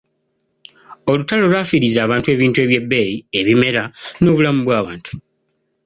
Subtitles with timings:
[1.11, 3.83] Olutalo lwafiiriza abantu ebintu eby'ebbeeyi, ebimera
[4.21, 5.13] n'obulamu bw'abantu